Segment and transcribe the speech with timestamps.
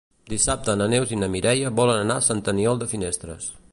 [0.29, 3.53] Dissabte na Neus i na Mireia volen anar a Sant Aniol de Finestres.